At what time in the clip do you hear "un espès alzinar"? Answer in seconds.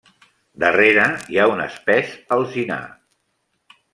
1.51-2.83